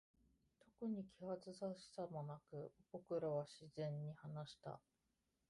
[0.79, 4.79] 特に気恥ずかしさもなく、僕らは自然に話した。